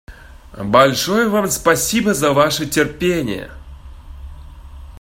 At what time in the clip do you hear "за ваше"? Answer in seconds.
2.15-2.65